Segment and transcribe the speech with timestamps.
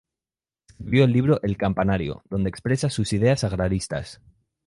[0.67, 4.19] Escribió el libro "El Campanario", donde expresa sus ideas agraristas.